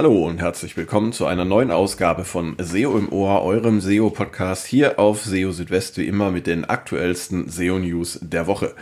[0.00, 4.98] Hallo und herzlich willkommen zu einer neuen Ausgabe von SEO im Ohr, eurem SEO-Podcast hier
[4.98, 8.74] auf SEO Südwest, wie immer mit den aktuellsten SEO-News der Woche.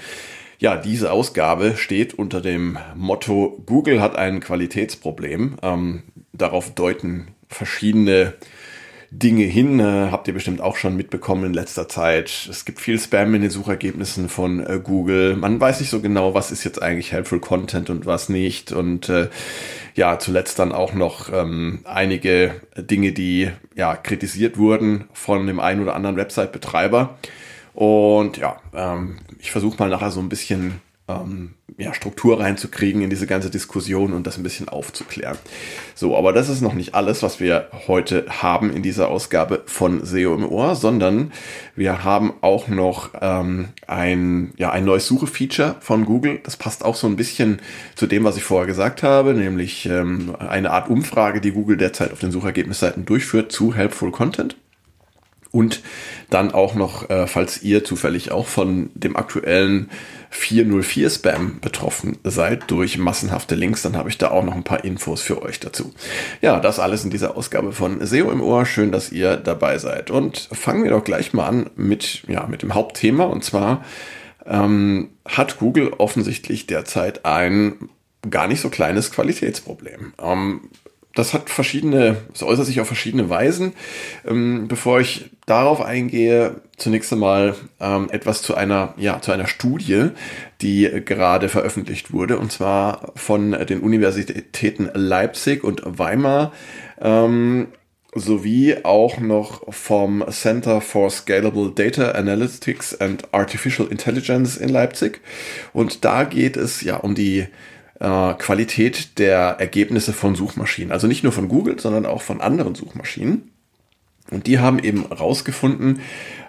[0.60, 5.56] Ja, diese Ausgabe steht unter dem Motto Google hat ein Qualitätsproblem.
[5.60, 8.34] Ähm, darauf deuten verschiedene
[9.10, 9.80] Dinge hin.
[9.80, 12.48] Äh, habt ihr bestimmt auch schon mitbekommen in letzter Zeit.
[12.50, 15.36] Es gibt viel Spam in den Suchergebnissen von äh, Google.
[15.36, 18.72] Man weiß nicht so genau, was ist jetzt eigentlich helpful Content und was nicht.
[18.72, 19.28] Und äh,
[19.94, 25.82] ja, zuletzt dann auch noch ähm, einige Dinge, die ja kritisiert wurden von dem einen
[25.82, 27.16] oder anderen Website-Betreiber.
[27.74, 33.10] Und ja, ähm, ich versuche mal nachher so ein bisschen ähm, ja, Struktur reinzukriegen in
[33.10, 35.38] diese ganze Diskussion und das ein bisschen aufzuklären.
[35.94, 40.04] So, aber das ist noch nicht alles, was wir heute haben in dieser Ausgabe von
[40.04, 41.32] SEO im Ohr, sondern
[41.76, 46.40] wir haben auch noch ähm, ein, ja, ein neues Suche-Feature von Google.
[46.42, 47.60] Das passt auch so ein bisschen
[47.94, 52.12] zu dem, was ich vorher gesagt habe, nämlich ähm, eine Art Umfrage, die Google derzeit
[52.12, 54.56] auf den Suchergebnisseiten durchführt zu Helpful Content.
[55.50, 55.82] Und
[56.30, 59.90] dann auch noch, äh, falls ihr zufällig auch von dem aktuellen
[60.30, 64.84] 404 Spam betroffen seid durch massenhafte Links, dann habe ich da auch noch ein paar
[64.84, 65.92] Infos für euch dazu.
[66.42, 68.66] Ja, das alles in dieser Ausgabe von SEO im Ohr.
[68.66, 70.10] Schön, dass ihr dabei seid.
[70.10, 73.24] Und fangen wir doch gleich mal an mit, ja, mit dem Hauptthema.
[73.24, 73.84] Und zwar
[74.44, 77.88] ähm, hat Google offensichtlich derzeit ein
[78.28, 80.12] gar nicht so kleines Qualitätsproblem.
[80.20, 80.60] Ähm,
[81.18, 83.72] das hat verschiedene, es äußert sich auf verschiedene Weisen.
[84.26, 90.10] Ähm, bevor ich darauf eingehe, zunächst einmal ähm, etwas zu einer, ja, zu einer Studie,
[90.60, 96.52] die gerade veröffentlicht wurde, und zwar von den Universitäten Leipzig und Weimar,
[97.00, 97.68] ähm,
[98.14, 105.20] sowie auch noch vom Center for Scalable Data Analytics and Artificial Intelligence in Leipzig.
[105.72, 107.48] Und da geht es ja um die
[108.00, 110.92] äh, Qualität der Ergebnisse von Suchmaschinen.
[110.92, 113.50] Also nicht nur von Google, sondern auch von anderen Suchmaschinen.
[114.30, 116.00] Und die haben eben herausgefunden,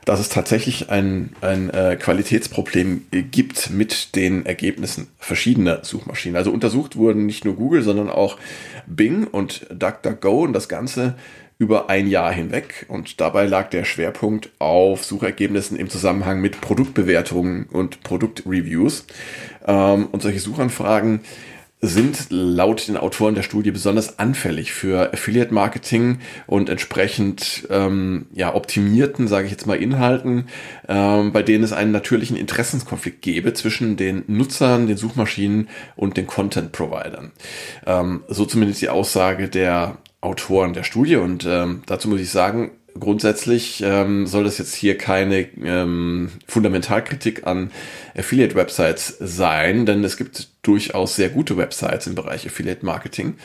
[0.03, 6.35] dass es tatsächlich ein, ein äh, Qualitätsproblem gibt mit den Ergebnissen verschiedener Suchmaschinen.
[6.35, 8.37] Also untersucht wurden nicht nur Google, sondern auch
[8.85, 11.15] Bing und DuckDuckGo und das Ganze
[11.59, 12.85] über ein Jahr hinweg.
[12.87, 19.05] Und dabei lag der Schwerpunkt auf Suchergebnissen im Zusammenhang mit Produktbewertungen und Produktreviews.
[19.67, 21.19] Ähm, und solche Suchanfragen
[21.81, 28.53] sind laut den Autoren der Studie besonders anfällig für Affiliate Marketing und entsprechend ähm, ja
[28.53, 30.47] optimierten, sage ich jetzt mal, Inhalten,
[30.89, 36.27] ähm, bei denen es einen natürlichen Interessenskonflikt gäbe zwischen den Nutzern, den Suchmaschinen und den
[36.27, 37.31] Content Providern.
[37.85, 42.71] Ähm, so zumindest die Aussage der Autoren der Studie und ähm, dazu muss ich sagen,
[42.99, 47.71] grundsätzlich ähm, soll das jetzt hier keine ähm, Fundamentalkritik an
[48.17, 53.35] Affiliate-Websites sein, denn es gibt durchaus sehr gute Websites im Bereich Affiliate-Marketing.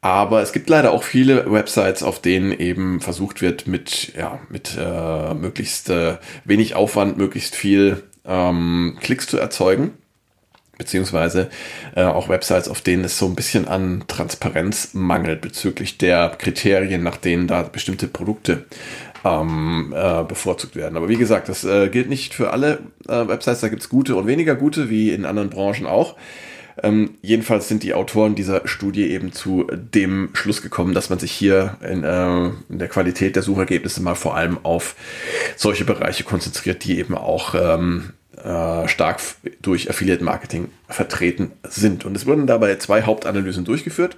[0.00, 4.76] Aber es gibt leider auch viele Websites, auf denen eben versucht wird, mit, ja, mit
[4.78, 9.92] äh, möglichst äh, wenig Aufwand, möglichst viel ähm, Klicks zu erzeugen
[10.82, 11.48] beziehungsweise
[11.94, 17.04] äh, auch Websites, auf denen es so ein bisschen an Transparenz mangelt bezüglich der Kriterien,
[17.04, 18.64] nach denen da bestimmte Produkte
[19.24, 20.96] ähm, äh, bevorzugt werden.
[20.96, 24.16] Aber wie gesagt, das äh, gilt nicht für alle äh, Websites, da gibt es gute
[24.16, 26.16] und weniger gute, wie in anderen Branchen auch.
[26.82, 31.30] Ähm, jedenfalls sind die Autoren dieser Studie eben zu dem Schluss gekommen, dass man sich
[31.30, 34.96] hier in, äh, in der Qualität der Suchergebnisse mal vor allem auf
[35.54, 39.20] solche Bereiche konzentriert, die eben auch ähm, äh, stark
[39.60, 42.04] durch Affiliate Marketing vertreten sind.
[42.04, 44.16] Und es wurden dabei zwei Hauptanalysen durchgeführt.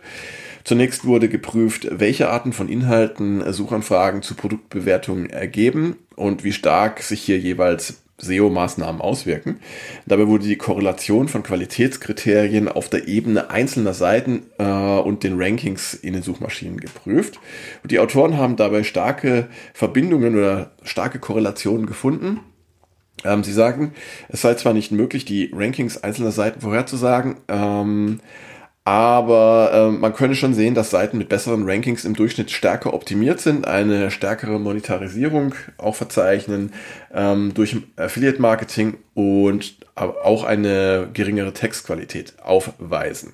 [0.65, 7.23] Zunächst wurde geprüft, welche Arten von Inhalten Suchanfragen zu Produktbewertungen ergeben und wie stark sich
[7.23, 9.61] hier jeweils SEO-Maßnahmen auswirken.
[10.07, 15.95] Dabei wurde die Korrelation von Qualitätskriterien auf der Ebene einzelner Seiten äh, und den Rankings
[15.95, 17.39] in den Suchmaschinen geprüft.
[17.83, 22.41] Und die Autoren haben dabei starke Verbindungen oder starke Korrelationen gefunden
[23.25, 23.93] ähm, sie sagen,
[24.29, 28.21] es sei zwar nicht möglich, die Rankings einzelner Seiten vorherzusagen, ähm,
[28.87, 33.41] aber ähm, man könne schon sehen, dass Seiten mit besseren Rankings im Durchschnitt stärker optimiert
[33.41, 36.73] sind, eine stärkere Monetarisierung auch verzeichnen
[37.13, 43.33] ähm, durch Affiliate Marketing und auch eine geringere Textqualität aufweisen.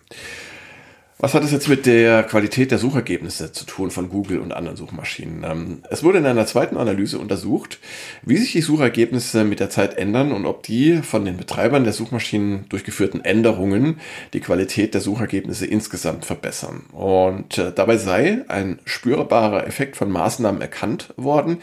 [1.23, 4.79] Was hat es jetzt mit der Qualität der Suchergebnisse zu tun von Google und anderen
[4.79, 5.45] Suchmaschinen?
[5.45, 7.79] Ähm, es wurde in einer zweiten Analyse untersucht,
[8.23, 11.93] wie sich die Suchergebnisse mit der Zeit ändern und ob die von den Betreibern der
[11.93, 14.01] Suchmaschinen durchgeführten Änderungen
[14.33, 16.85] die Qualität der Suchergebnisse insgesamt verbessern.
[16.93, 21.59] Und äh, dabei sei ein spürbarer Effekt von Maßnahmen erkannt worden,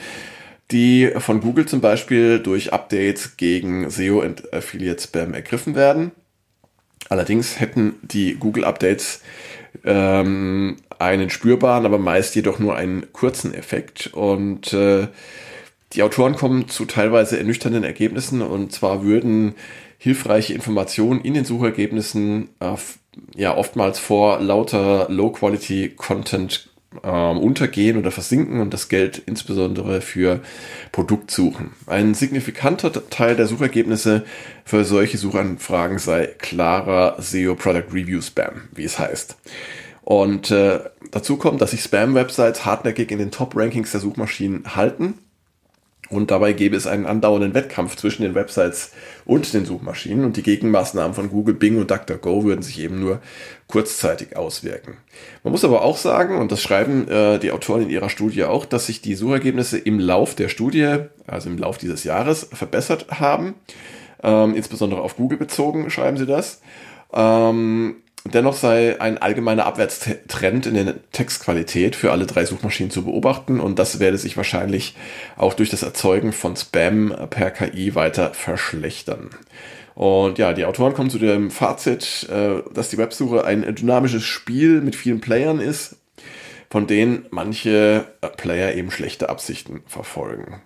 [0.69, 6.11] die von Google zum Beispiel durch Updates gegen SEO und Affiliate Spam ergriffen werden.
[7.09, 9.21] Allerdings hätten die Google Updates
[9.85, 14.07] ähm, einen spürbaren, aber meist jedoch nur einen kurzen Effekt.
[14.13, 15.07] Und äh,
[15.93, 19.55] die Autoren kommen zu teilweise ernüchternden Ergebnissen und zwar würden
[19.97, 22.75] hilfreiche Informationen in den Suchergebnissen äh,
[23.35, 26.69] ja oftmals vor lauter Low-Quality-Content
[27.03, 30.41] ähm, untergehen oder versinken und das Geld insbesondere für
[30.91, 31.71] Produktsuchen.
[31.85, 34.23] Ein signifikanter Teil der Suchergebnisse
[34.65, 39.37] für solche Suchanfragen sei klarer SEO Product Review Spam, wie es heißt.
[40.01, 40.79] Und äh,
[41.11, 45.15] dazu kommt, dass sich Spam-Websites hartnäckig in den Top-Rankings der Suchmaschinen halten
[46.09, 48.91] und dabei gäbe es einen andauernden Wettkampf zwischen den Websites
[49.25, 53.19] und den Suchmaschinen und die Gegenmaßnahmen von Google, Bing und DuckDuckGo würden sich eben nur
[53.67, 54.97] kurzzeitig auswirken.
[55.43, 58.65] Man muss aber auch sagen, und das schreiben äh, die Autoren in ihrer Studie auch,
[58.65, 63.55] dass sich die Suchergebnisse im Lauf der Studie, also im Lauf dieses Jahres, verbessert haben.
[64.23, 66.61] Ähm, insbesondere auf Google bezogen, schreiben sie das.
[67.13, 67.97] Ähm,
[68.31, 73.79] Dennoch sei ein allgemeiner Abwärtstrend in der Textqualität für alle drei Suchmaschinen zu beobachten und
[73.79, 74.95] das werde sich wahrscheinlich
[75.35, 79.29] auch durch das Erzeugen von Spam per KI weiter verschlechtern.
[79.93, 84.81] Und ja, die Autoren kommen zu dem Fazit, äh, dass die Websuche ein dynamisches Spiel
[84.81, 85.95] mit vielen Playern ist,
[86.69, 88.05] von denen manche
[88.37, 90.61] Player eben schlechte Absichten verfolgen.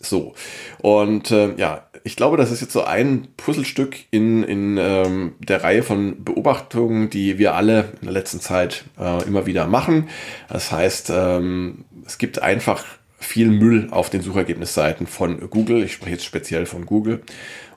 [0.00, 0.34] So.
[0.78, 5.64] Und äh, ja, ich glaube, das ist jetzt so ein Puzzlestück in, in ähm, der
[5.64, 10.10] Reihe von Beobachtungen, die wir alle in der letzten Zeit äh, immer wieder machen.
[10.50, 12.84] Das heißt, ähm, es gibt einfach
[13.18, 15.82] viel Müll auf den Suchergebnisseiten von Google.
[15.82, 17.22] Ich spreche jetzt speziell von Google.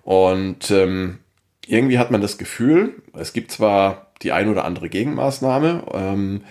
[0.04, 1.20] Und ähm,
[1.66, 6.42] irgendwie hat man das Gefühl, es gibt zwar die ein oder andere Gegenmaßnahme, ähm,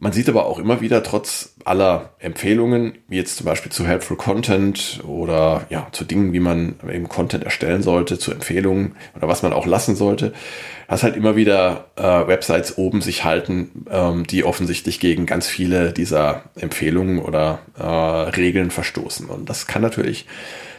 [0.00, 4.16] man sieht aber auch immer wieder, trotz aller Empfehlungen, wie jetzt zum Beispiel zu Helpful
[4.16, 9.42] Content oder ja, zu Dingen, wie man eben Content erstellen sollte, zu Empfehlungen oder was
[9.42, 10.32] man auch lassen sollte,
[10.88, 15.92] dass halt immer wieder äh, Websites oben sich halten, ähm, die offensichtlich gegen ganz viele
[15.92, 19.26] dieser Empfehlungen oder äh, Regeln verstoßen.
[19.26, 20.26] Und das kann natürlich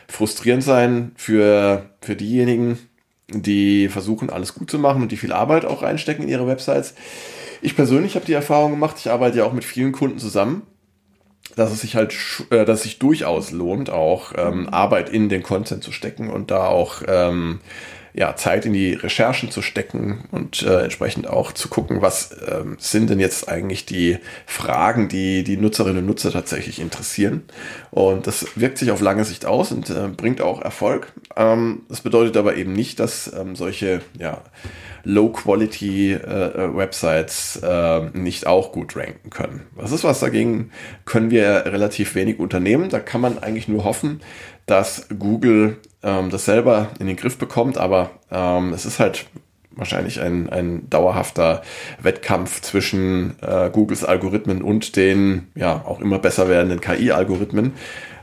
[0.08, 2.80] frustrierend sein für, für diejenigen,
[3.30, 6.96] die versuchen, alles gut zu machen und die viel Arbeit auch reinstecken in ihre Websites
[7.62, 10.64] ich persönlich habe die Erfahrung gemacht, ich arbeite ja auch mit vielen Kunden zusammen,
[11.56, 12.16] dass es sich halt,
[12.50, 16.52] äh, dass es sich durchaus lohnt, auch ähm, Arbeit in den Content zu stecken und
[16.52, 17.60] da auch ähm,
[18.14, 22.78] ja, Zeit in die Recherchen zu stecken und äh, entsprechend auch zu gucken, was ähm,
[22.80, 27.44] sind denn jetzt eigentlich die Fragen, die die Nutzerinnen und Nutzer tatsächlich interessieren.
[27.90, 31.14] Und das wirkt sich auf lange Sicht aus und äh, bringt auch Erfolg.
[31.36, 34.44] Ähm, das bedeutet aber eben nicht, dass ähm, solche ja,
[35.04, 39.68] Low-Quality-Websites äh, äh, nicht auch gut ranken können.
[39.76, 40.72] Was ist was dagegen?
[41.06, 42.90] Können wir relativ wenig unternehmen.
[42.90, 44.22] Da kann man eigentlich nur hoffen,
[44.66, 49.26] dass Google ähm, das selber in den Griff bekommt, aber ähm, es ist halt
[49.72, 51.62] wahrscheinlich ein, ein dauerhafter
[52.02, 57.74] Wettkampf zwischen äh, Googles Algorithmen und den ja auch immer besser werdenden KI-Algorithmen,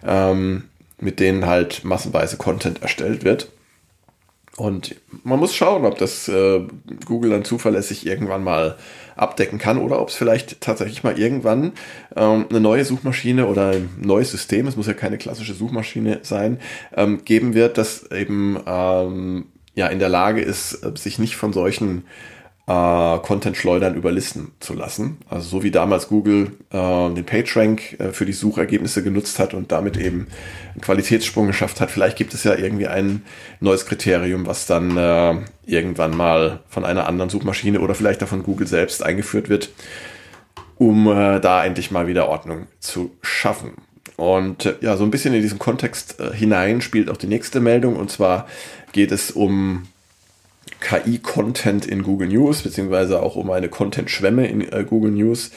[0.06, 0.64] ähm,
[1.00, 3.49] mit denen halt massenweise Content erstellt wird.
[4.58, 6.60] Und man muss schauen, ob das äh,
[7.05, 8.76] Google dann zuverlässig irgendwann mal
[9.14, 11.72] abdecken kann oder ob es vielleicht tatsächlich mal irgendwann
[12.16, 16.59] ähm, eine neue Suchmaschine oder ein neues System, es muss ja keine klassische Suchmaschine sein,
[16.97, 22.02] ähm, geben wird, das eben ähm, ja in der Lage ist, sich nicht von solchen
[22.68, 25.16] äh, Content-Schleudern überlisten zu lassen.
[25.30, 26.76] Also so wie damals Google äh,
[27.14, 30.26] den PageRank äh, für die Suchergebnisse genutzt hat und damit eben
[30.75, 31.90] einen Qualitätssprung geschafft hat.
[31.90, 33.22] Vielleicht gibt es ja irgendwie ein
[33.60, 38.42] neues Kriterium, was dann äh, irgendwann mal von einer anderen Suchmaschine oder vielleicht auch von
[38.42, 39.70] Google selbst eingeführt wird,
[40.76, 43.72] um äh, da endlich mal wieder Ordnung zu schaffen.
[44.16, 47.60] Und äh, ja, so ein bisschen in diesen Kontext äh, hinein spielt auch die nächste
[47.60, 47.96] Meldung.
[47.96, 48.46] Und zwar
[48.92, 49.84] geht es um
[50.80, 55.50] KI-Content in Google News, beziehungsweise auch um eine Content-Schwemme in äh, Google News.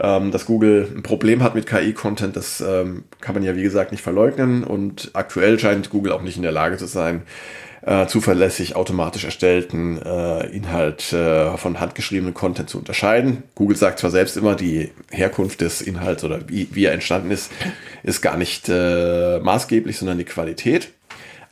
[0.00, 3.92] Ähm, dass Google ein Problem hat mit KI-Content, das ähm, kann man ja wie gesagt
[3.92, 7.22] nicht verleugnen und aktuell scheint Google auch nicht in der Lage zu sein,
[7.86, 13.42] äh, zuverlässig automatisch erstellten äh, Inhalt äh, von handgeschriebenen Content zu unterscheiden.
[13.54, 17.52] Google sagt zwar selbst immer, die Herkunft des Inhalts oder wie, wie er entstanden ist,
[18.02, 20.88] ist gar nicht äh, maßgeblich, sondern die Qualität.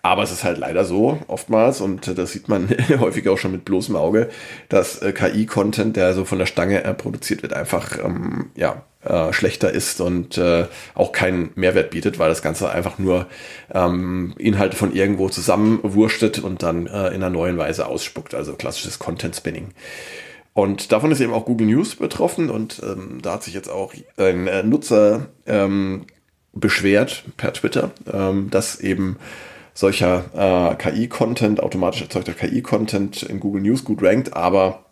[0.04, 2.68] Aber es ist halt leider so oftmals, und das sieht man
[2.98, 4.28] häufig auch schon mit bloßem Auge,
[4.68, 9.32] dass äh, KI-Content, der so von der Stange äh, produziert wird, einfach ähm, ja, äh,
[9.32, 10.66] schlechter ist und äh,
[10.96, 13.26] auch keinen Mehrwert bietet, weil das Ganze einfach nur
[13.72, 18.34] ähm, Inhalte von irgendwo zusammenwurstet und dann äh, in einer neuen Weise ausspuckt.
[18.34, 19.68] Also klassisches Content-Spinning.
[20.52, 23.94] Und davon ist eben auch Google News betroffen und ähm, da hat sich jetzt auch
[24.16, 26.06] ein äh, Nutzer ähm,
[26.52, 29.16] beschwert per Twitter, ähm, dass eben
[29.74, 34.84] solcher äh, KI-Content, automatisch erzeugter KI-Content in Google News gut rankt, aber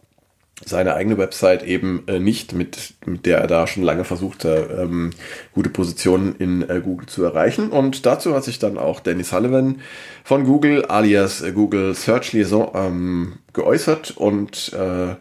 [0.65, 5.11] seine eigene Website eben äh, nicht, mit, mit der er da schon lange versuchte, ähm,
[5.55, 7.71] gute Positionen in äh, Google zu erreichen.
[7.71, 9.81] Und dazu hat sich dann auch Danny Sullivan
[10.23, 15.15] von Google alias äh, Google Search Liaison ähm, geäußert und äh,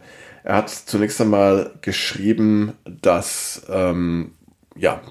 [0.43, 4.31] er hat zunächst einmal geschrieben, dass ähm,
[4.75, 5.01] ja,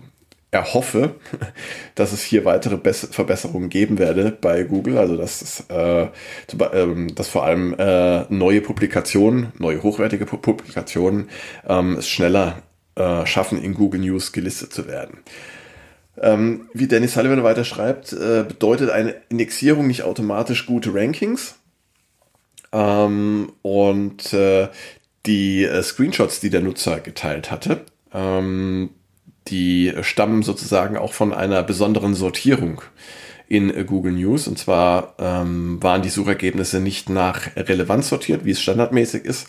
[0.50, 1.16] er hoffe,
[1.94, 6.08] dass es hier weitere Bess Verbesserungen geben werde bei Google, also dass, es, äh,
[6.72, 11.28] ähm, dass vor allem äh, neue Publikationen, neue hochwertige Publikationen
[11.68, 12.62] ähm, es schneller
[12.94, 15.18] äh, schaffen, in Google News gelistet zu werden.
[16.20, 21.56] Ähm, wie Dennis Sullivan weiter schreibt, äh, bedeutet eine Indexierung nicht automatisch gute Rankings.
[22.72, 24.68] Ähm, und äh,
[25.26, 28.90] die äh, Screenshots, die der Nutzer geteilt hatte, ähm,
[29.50, 32.82] die stammen sozusagen auch von einer besonderen Sortierung
[33.48, 34.46] in Google News.
[34.46, 39.48] Und zwar ähm, waren die Suchergebnisse nicht nach Relevanz sortiert, wie es standardmäßig ist,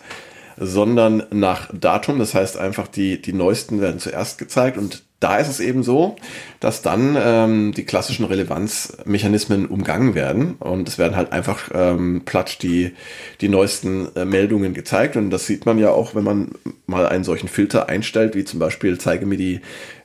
[0.57, 2.19] sondern nach Datum.
[2.19, 6.15] Das heißt einfach, die, die neuesten werden zuerst gezeigt und da ist es eben so,
[6.59, 12.57] dass dann ähm, die klassischen Relevanzmechanismen umgangen werden und es werden halt einfach ähm, platsch
[12.59, 12.93] die,
[13.41, 16.51] die neuesten äh, Meldungen gezeigt und das sieht man ja auch, wenn man
[16.87, 19.59] mal einen solchen Filter einstellt, wie zum Beispiel zeige mir die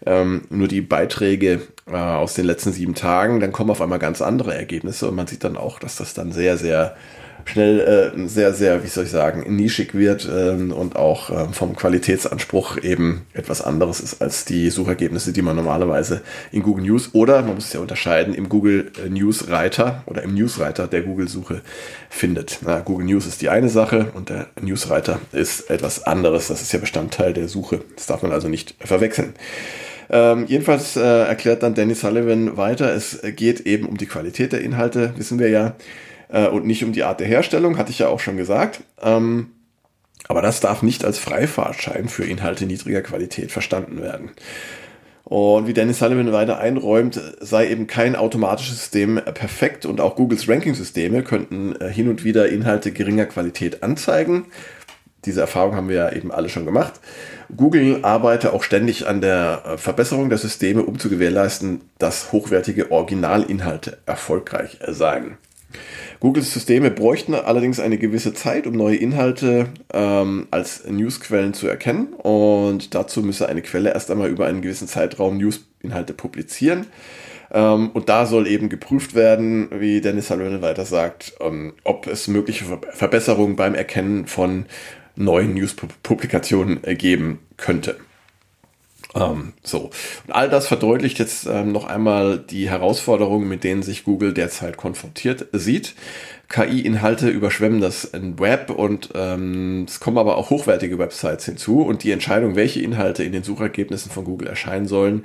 [0.05, 4.21] ähm, nur die Beiträge äh, aus den letzten sieben Tagen, dann kommen auf einmal ganz
[4.21, 6.97] andere Ergebnisse und man sieht dann auch, dass das dann sehr, sehr
[7.45, 11.77] schnell äh, sehr, sehr, wie soll ich sagen, nischig wird ähm, und auch äh, vom
[11.77, 16.23] Qualitätsanspruch eben etwas anderes ist als die Suchergebnisse, die man normalerweise
[16.53, 20.23] in Google News oder, man muss es ja unterscheiden, im Google äh, News Reiter oder
[20.23, 21.61] im News Reiter der Google-Suche
[22.09, 22.59] findet.
[22.63, 26.49] Na, Google News ist die eine Sache und der News Reiter ist etwas anderes.
[26.49, 27.81] Das ist ja Bestandteil der Suche.
[27.97, 29.35] Das darf man also nicht verwechseln.
[30.11, 34.61] Ähm, jedenfalls äh, erklärt dann Danny Sullivan weiter, es geht eben um die Qualität der
[34.61, 35.77] Inhalte, wissen wir ja
[36.35, 38.81] äh, und nicht um die Art der Herstellung, hatte ich ja auch schon gesagt.
[39.01, 39.53] Ähm,
[40.27, 44.31] aber das darf nicht als Freifahrtschein für Inhalte niedriger Qualität verstanden werden.
[45.25, 50.49] Und wie Dennis Sullivan weiter einräumt, sei eben kein automatisches System perfekt und auch Googles
[50.49, 54.47] Ranking-Systeme könnten äh, hin und wieder Inhalte geringer Qualität anzeigen.
[55.25, 56.95] Diese Erfahrung haben wir ja eben alle schon gemacht.
[57.57, 62.91] Google arbeite auch ständig an der äh, Verbesserung der Systeme, um zu gewährleisten, dass hochwertige
[62.91, 65.39] Originalinhalte erfolgreich seien.
[66.25, 72.15] Googles Systeme bräuchten allerdings eine gewisse Zeit, um neue Inhalte ähm, als Newsquellen zu erkennen.
[72.15, 76.87] Und dazu müsse eine Quelle erst einmal über einen gewissen Zeitraum Newsinhalte publizieren.
[77.53, 82.27] Ähm, und da soll eben geprüft werden, wie Dennis Sullivan weiter sagt, ähm, ob es
[82.27, 84.65] mögliche Verbesserungen beim Erkennen von
[85.17, 87.97] neuen News-Publikationen geben könnte.
[89.15, 89.91] Ähm, so.
[90.27, 94.77] Und all das verdeutlicht jetzt ähm, noch einmal die Herausforderungen, mit denen sich Google derzeit
[94.77, 95.95] konfrontiert sieht.
[96.49, 102.11] KI-Inhalte überschwemmen das Web und ähm, es kommen aber auch hochwertige Websites hinzu und die
[102.11, 105.25] Entscheidung, welche Inhalte in den Suchergebnissen von Google erscheinen sollen,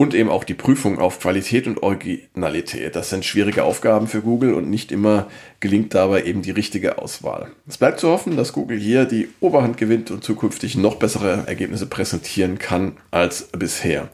[0.00, 2.96] und eben auch die Prüfung auf Qualität und Originalität.
[2.96, 5.26] Das sind schwierige Aufgaben für Google und nicht immer
[5.60, 7.50] gelingt dabei eben die richtige Auswahl.
[7.68, 11.84] Es bleibt zu hoffen, dass Google hier die Oberhand gewinnt und zukünftig noch bessere Ergebnisse
[11.84, 14.08] präsentieren kann als bisher.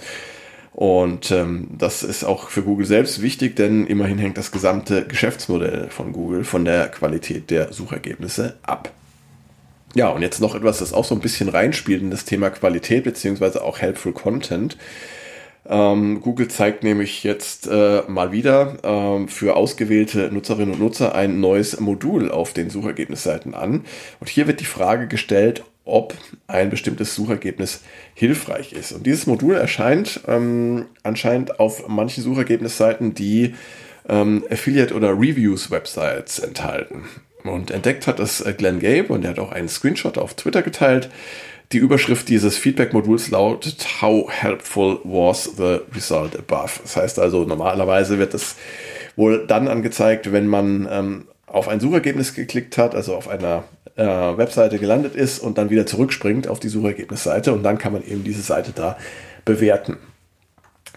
[0.73, 5.88] Und ähm, das ist auch für Google selbst wichtig, denn immerhin hängt das gesamte Geschäftsmodell
[5.90, 8.90] von Google von der Qualität der Suchergebnisse ab.
[9.95, 13.05] Ja, und jetzt noch etwas, das auch so ein bisschen reinspielt in das Thema Qualität
[13.05, 14.76] beziehungsweise auch Helpful Content.
[15.68, 21.40] Ähm, Google zeigt nämlich jetzt äh, mal wieder ähm, für ausgewählte Nutzerinnen und Nutzer ein
[21.40, 23.85] neues Modul auf den Suchergebnisseiten an.
[24.20, 26.14] Und hier wird die Frage gestellt, ob
[26.49, 27.82] ein bestimmtes Suchergebnis
[28.14, 28.92] hilfreich ist.
[28.92, 33.54] Und dieses Modul erscheint ähm, anscheinend auf manchen Suchergebnisseiten, die
[34.08, 37.04] ähm, Affiliate- oder Reviews-Websites enthalten.
[37.44, 40.62] Und entdeckt hat das äh, Glenn Gabe und er hat auch einen Screenshot auf Twitter
[40.62, 41.08] geteilt.
[41.73, 46.80] Die Überschrift dieses Feedback-Moduls lautet How helpful was the result above?
[46.82, 48.54] Das heißt also, normalerweise wird das
[49.16, 53.64] wohl dann angezeigt, wenn man ähm, auf ein Suchergebnis geklickt hat, also auf einer
[53.96, 58.04] äh, Webseite gelandet ist und dann wieder zurückspringt auf die Suchergebnisseite und dann kann man
[58.04, 58.96] eben diese Seite da
[59.44, 59.96] bewerten.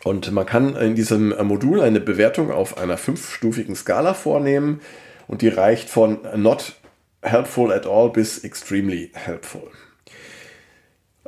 [0.04, 4.82] Und man kann in diesem Modul eine Bewertung auf einer fünfstufigen Skala vornehmen
[5.28, 6.76] und die reicht von not
[7.22, 9.70] helpful at all bis extremely helpful.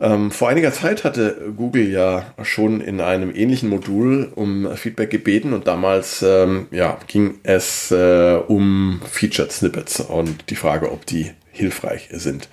[0.02, 5.54] Ähm, vor einiger Zeit hatte Google ja schon in einem ähnlichen Modul um Feedback gebeten
[5.54, 11.32] und damals ähm, ja, ging es äh, um Featured Snippets und die Frage, ob die
[11.52, 12.50] hilfreich sind.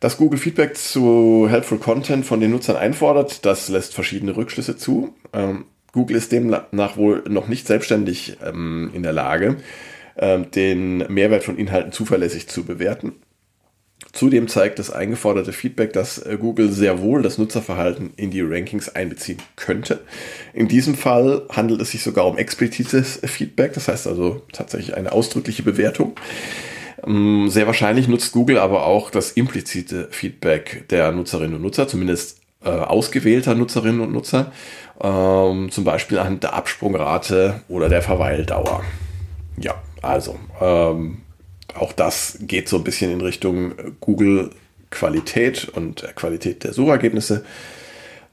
[0.00, 5.14] Dass Google Feedback zu Helpful Content von den Nutzern einfordert, das lässt verschiedene Rückschlüsse zu.
[5.32, 9.58] Ähm, Google ist demnach wohl noch nicht selbstständig ähm, in der Lage,
[10.16, 13.12] ähm, den Mehrwert von Inhalten zuverlässig zu bewerten.
[14.12, 18.88] Zudem zeigt das eingeforderte Feedback, dass äh, Google sehr wohl das Nutzerverhalten in die Rankings
[18.88, 20.00] einbeziehen könnte.
[20.54, 25.12] In diesem Fall handelt es sich sogar um explizites Feedback, das heißt also tatsächlich eine
[25.12, 26.14] ausdrückliche Bewertung.
[27.06, 32.40] Ähm, sehr wahrscheinlich nutzt Google aber auch das implizite Feedback der Nutzerinnen und Nutzer, zumindest
[32.64, 34.52] äh, ausgewählter Nutzerinnen und Nutzer,
[35.00, 38.84] ähm, zum Beispiel anhand der Absprungrate oder der Verweildauer.
[39.56, 41.22] Ja, also ähm,
[41.74, 44.50] auch das geht so ein bisschen in Richtung Google
[44.90, 47.44] Qualität und Qualität der Suchergebnisse.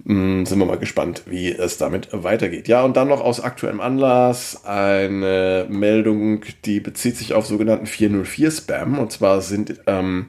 [0.06, 2.68] Hm, sind wir mal gespannt, wie es damit weitergeht.
[2.68, 9.00] Ja, und dann noch aus aktuellem Anlass eine Meldung, die bezieht sich auf sogenannten 404-Spam.
[9.00, 10.28] Und zwar sind ähm,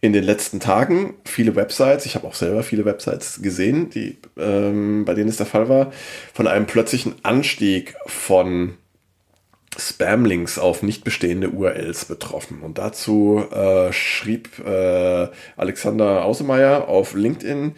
[0.00, 5.04] in den letzten Tagen viele Websites, ich habe auch selber viele Websites gesehen, die, ähm,
[5.04, 5.92] bei denen es der Fall war,
[6.32, 8.74] von einem plötzlichen Anstieg von
[9.78, 12.60] Spam-Links auf nicht bestehende URLs betroffen.
[12.60, 17.74] Und dazu äh, schrieb äh, Alexander Ausemeyer auf LinkedIn,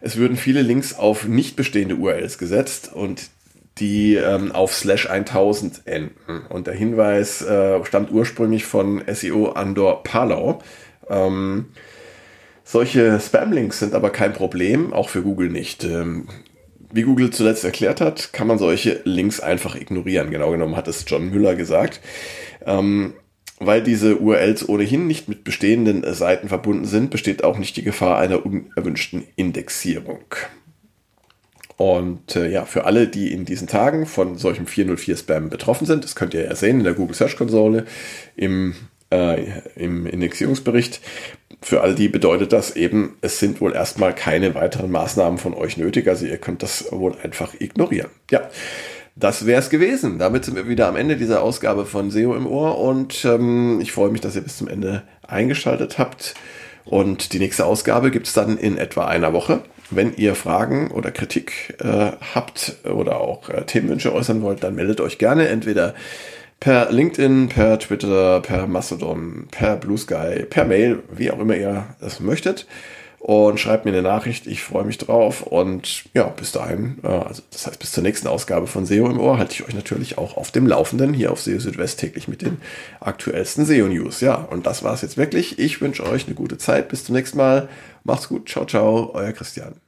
[0.00, 3.30] es würden viele Links auf nicht bestehende URLs gesetzt und
[3.78, 6.42] die ähm, auf slash 1000 enden.
[6.48, 10.62] Und der Hinweis äh, stammt ursprünglich von SEO Andor Palau.
[11.08, 11.66] Ähm,
[12.64, 15.84] solche Spam-Links sind aber kein Problem, auch für Google nicht.
[15.84, 16.28] Ähm,
[16.92, 20.30] wie Google zuletzt erklärt hat, kann man solche Links einfach ignorieren.
[20.30, 22.00] Genau genommen hat es John Müller gesagt.
[22.64, 23.14] Ähm,
[23.60, 28.18] weil diese URLs ohnehin nicht mit bestehenden Seiten verbunden sind, besteht auch nicht die Gefahr
[28.18, 30.24] einer unerwünschten Indexierung.
[31.76, 36.16] Und äh, ja, für alle, die in diesen Tagen von solchem 404-Spam betroffen sind, das
[36.16, 37.86] könnt ihr ja sehen in der Google Search Konsole
[38.34, 38.74] im,
[39.10, 39.44] äh,
[39.76, 41.00] im Indexierungsbericht,
[41.60, 45.76] für all die bedeutet das eben, es sind wohl erstmal keine weiteren Maßnahmen von euch
[45.76, 46.08] nötig.
[46.08, 48.10] Also ihr könnt das wohl einfach ignorieren.
[48.30, 48.48] Ja,
[49.16, 50.18] das wäre es gewesen.
[50.18, 53.92] Damit sind wir wieder am Ende dieser Ausgabe von SEO im Ohr und ähm, ich
[53.92, 56.34] freue mich, dass ihr bis zum Ende eingeschaltet habt.
[56.84, 59.60] Und die nächste Ausgabe gibt es dann in etwa einer Woche.
[59.90, 65.00] Wenn ihr Fragen oder Kritik äh, habt oder auch äh, Themenwünsche äußern wollt, dann meldet
[65.00, 65.94] euch gerne entweder
[66.60, 71.86] per LinkedIn, per Twitter, per Mastodon, per Blue Sky, per Mail, wie auch immer ihr
[72.00, 72.66] das möchtet.
[73.20, 75.42] Und schreibt mir eine Nachricht, ich freue mich drauf.
[75.42, 79.18] Und ja, bis dahin, äh, also das heißt bis zur nächsten Ausgabe von SEO im
[79.18, 82.42] Ohr, halte ich euch natürlich auch auf dem Laufenden hier auf SEO Südwest täglich mit
[82.42, 82.58] den
[83.00, 84.20] aktuellsten SEO-News.
[84.20, 85.58] Ja, und das war es jetzt wirklich.
[85.58, 86.88] Ich wünsche euch eine gute Zeit.
[86.88, 87.68] Bis zum nächsten Mal.
[88.04, 88.48] Macht's gut.
[88.48, 89.10] Ciao, ciao.
[89.14, 89.87] Euer Christian.